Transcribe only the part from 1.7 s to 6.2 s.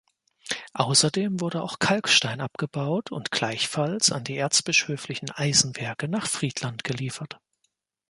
Kalkstein abgebaut und gleichfalls an die Erzbischöflichen Eisenwerke